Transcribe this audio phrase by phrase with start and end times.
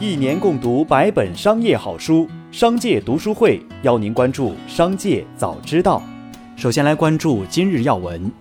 [0.00, 6.02] 一年共读百本商业好书，商界读书会邀您关注商界早知道。
[6.56, 8.32] 首先来关注今日要闻。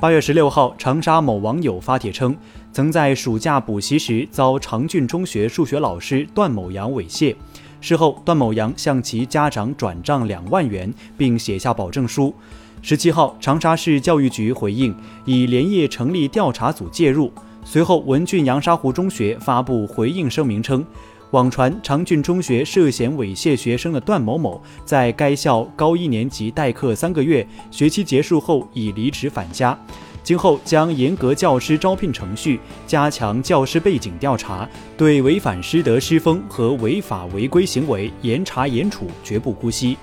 [0.00, 2.34] 八月十六号，长沙某网友发帖称，
[2.72, 7.36] 曾在暑假补习时遭长郡中学数学老师段某阳猥亵。
[7.82, 12.34] 事后，段某阳向其家长转账两万元，并写下保证书。
[12.80, 14.96] 十七号，长沙市教育局回应，
[15.26, 17.30] 已连夜成立调查组介入。
[17.64, 20.84] 随后，文俊阳沙湖中学发布回应声明称，
[21.30, 29.78] 网传长郡中学涉嫌猥亵学生的段某某，在该校高一年级代课三个月，学期结束后已离职返家。
[30.22, 39.96] 今后将严格教师招聘程序，加强教师背景调查，对违反师德师风和违法违规行为严查严处，绝不姑息。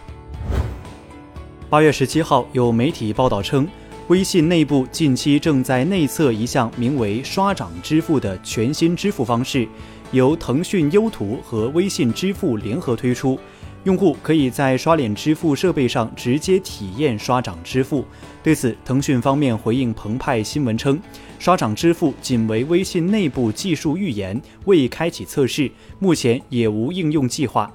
[1.69, 3.67] 八月十七号，有媒体报道称，
[4.09, 9.67] 微信内部近期正在内测一项名为“刷掌支付”的全新支付方式，
[10.11, 13.39] 由腾讯优图和微信支付联合推出，
[13.83, 18.03] 用户可以在刷脸支付设备上直接体验刷掌支付。
[18.41, 20.99] 对此，腾讯方面回应澎湃新闻称，
[21.37, 27.71] 刷掌支付仅为微信内部技术预研，未开启测试，目前也无应用计划。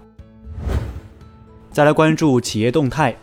[1.70, 3.16] 再来关注企业动态。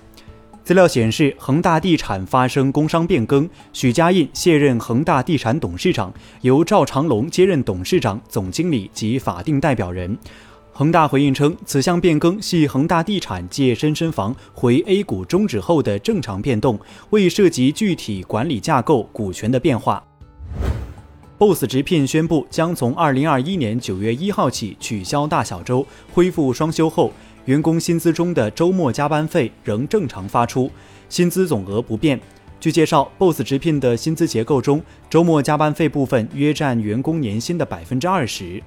[0.72, 6.14] 资料显示，恒大地产发生工商变更，许家印卸任恒大地产董事长，
[6.44, 10.18] 由赵长龙接任董事长、总经理及法定代表人。
[10.72, 20.02] 恒大回应称，此项变更系恒大地产借深深房回 A 股终止后的正常变动，未涉及具体管理架构、股权的变化。
[21.38, 27.12] BOSS 直聘宣布，将从2021年9月1号起取消大小周，恢复双休后。
[27.46, 30.70] 员工薪资中的周末加班费仍正常发出，
[31.10, 32.20] 薪资总额不变。
[32.60, 38.62] 据介绍，BOSS 直聘的薪资结构中，周末加班费部分约占员工年薪的百分之二十。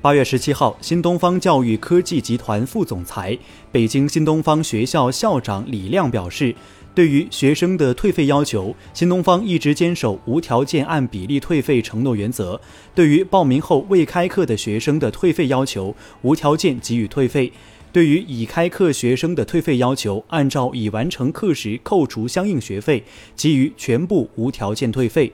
[0.00, 3.38] 八月十七号，新东方教育科技集团副总裁、
[3.70, 6.54] 北京新东方学校校长李亮表示。
[6.94, 12.60] 对于学生的退费要求，新东方一直坚守无条件按比例退费承诺原则。
[12.94, 17.50] 对于报名后未开课的学生的退费要求，无条件给予退费；
[17.92, 23.02] 对于已开课学生的退费要求，按照已完成课时扣除相应学费，
[23.34, 25.32] 给予全部无条件退费。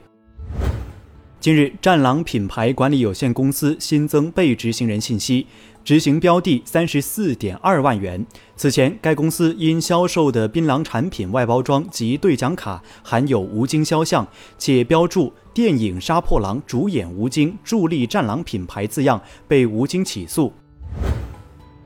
[1.41, 5.47] 近日，战狼品牌管理有限公司新增被执行人信息。
[5.83, 8.27] 执行标的三十四点二万元。
[8.57, 14.29] 此前，该公司因销售的槟榔产品外包装及兑奖卡含有吴京肖像，
[14.59, 19.19] 且标注电影《杀破狼》主演吴京助力战狼品牌字样，
[19.49, 20.53] 被吴京起诉。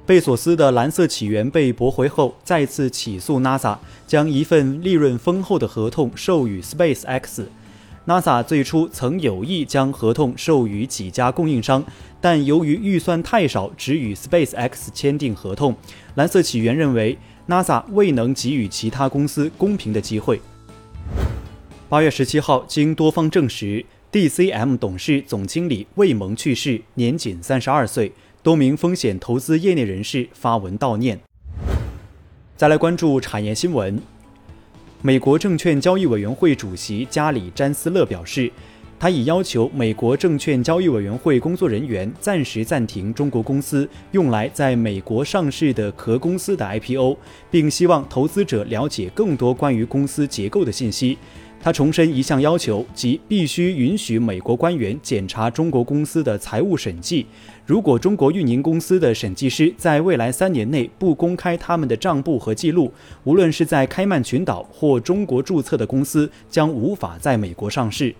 [0.05, 7.45] 贝索斯的蓝色起源被驳回后，再次起诉 NASA，将一份利润丰厚的合同授予 SpaceX。
[8.07, 11.83] NASA 最初曾有意将合同授予几家供应商，
[12.21, 15.75] 但由于预算太少，只与 SpaceX 签订合同。
[16.15, 17.17] 蓝色起源认为
[17.49, 20.39] ，NASA 未能给予其他公司公平的机会。
[21.89, 23.83] 八月十七号，经多方证实
[24.13, 28.13] ，DCM 董事总经理魏萌去世，年仅三十二岁。
[28.43, 31.19] 多名风险投资业内人士发文悼念。
[32.59, 33.99] 再来关注产业新闻。
[35.07, 38.51] 美国证券交易委员会主席加里·詹斯勒表示，
[38.99, 47.19] 他已要求美国证券交易委员会工作人员暂时暂停中国公司用来在美国上市的壳公司的 IPO，
[47.51, 51.19] 并希望投资者了解更多关于公司结构的信息。
[51.65, 57.25] 他重申一项要求，即必须允许美国官员检查中国公司的财务审计。
[57.65, 62.93] 如果中国运营公司的审计师在未来三年内不公开他们的账簿和记录，
[63.23, 68.15] 无论是在开曼群岛或中国注册的公司，将无法在美国上市。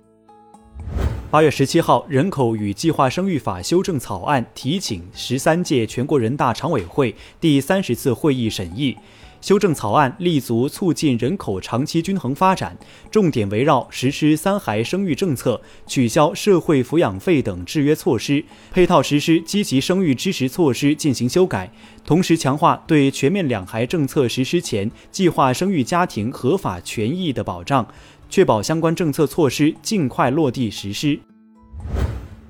[1.29, 8.97] 八月十七号，《人口与计划生育法》修正草案提请十三届全国人大常委会第三十次会议审议。
[9.45, 12.75] 修正草案立足促进人口长期均衡发展，
[13.11, 21.71] 重点围绕实施三孩生育政策、取消社会抚养费等制约措施，配套实施积极生育支持措施进行修改，
[22.03, 27.87] 同时强化对全面两孩政策实施前计划生育家庭合法权益的保障，
[28.27, 31.19] 确保相关政策措施尽快落地实施。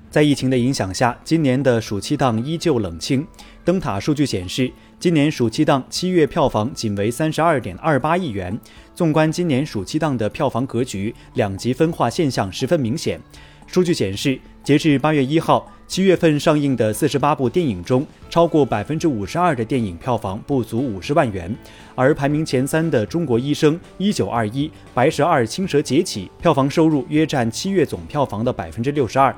[0.08, 3.26] 在疫情的影响下，今年的暑期档依旧冷清。
[3.66, 4.72] 灯塔数据显示。
[5.06, 8.58] 今年暑期档七月票房仅为三十二点二八亿元。
[8.92, 13.20] 纵观今年暑期档的票房格局，两极分化现象十分明显。
[13.68, 21.54] 数据显示，截至八月一号，七月份上映的四十八部电影中，超过百分之五十二的电影票房不足五十万元。
[21.94, 29.32] 而排名前三的《中国医生》《一九二一》《白蛇二：青蛇劫起》，票房收入约占七月总票房的百分之六十二。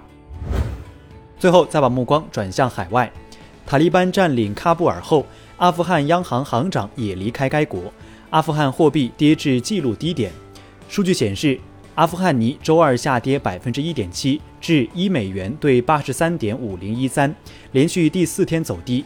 [1.38, 3.12] 最后，再把目光转向海外。
[3.66, 5.26] 塔利班占领喀布尔后，
[5.58, 7.92] 阿富汗央行行长也离开该国，
[8.30, 10.30] 阿富汗货币跌至纪录低点。
[10.88, 11.58] 数据显示，
[11.96, 17.34] 阿富汗尼周二下跌百分之一点七，至一美元兑八十三点五零一三，
[17.72, 19.04] 连续第四天走低。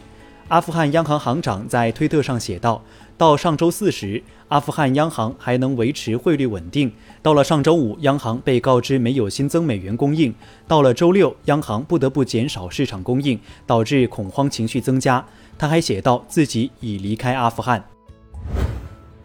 [0.49, 2.79] 阿富汗央行行长在推特上写道
[3.17, 6.91] ：“到上周四时，阿富汗央行还能维持汇率稳定。
[7.21, 10.33] 到了上周五，央行被告知没有新增美元供应。
[10.67, 15.23] 到了周六，央行不得不减少市场供应，导致恐慌情绪增加。”
[15.57, 17.83] 他还写道：“自己已离开阿富汗。”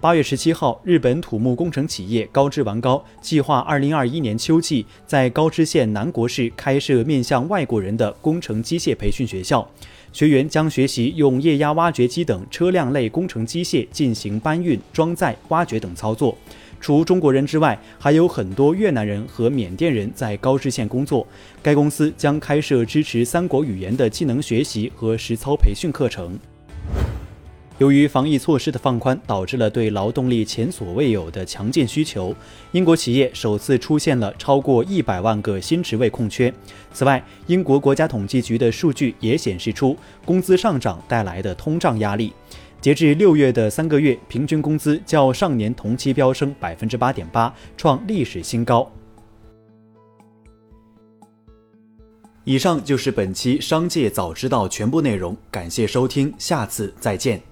[0.00, 9.68] 八月十七号，日本土木工程企业高知丸高计划二零二一年秋季在高知县南国市开设面向外国人的工程机械培训学校。
[10.12, 16.36] 学员将学习用液压挖掘机等车辆类工程机械进行搬运、装载、挖掘等操作。
[16.80, 21.26] 除中国人之外，还有很多越南人和缅甸人在高知县工作。
[21.60, 26.38] 该公司将开设支持三国语言的技能学习和实操培训课程。
[27.78, 32.34] 由于防疫措施的放宽，导致了对劳动力前所未有的强劲需求。
[32.72, 36.52] 英国企业首次出现了超过一百万个新职位空缺。
[36.92, 42.32] 此外，英国国家统计局的数据也显示出工资上涨带来的通胀压力。
[42.80, 48.90] 截至六月的三个月，平均工资较上年同期飙升百分之八点八，创历史新高。
[52.42, 57.47] 以上就是本期《商界早知道》全部内容，感谢收听，下次再见。